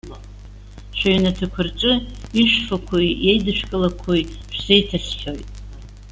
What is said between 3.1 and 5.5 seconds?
иеидышәкылақәои шәзеиҭасҳәоит.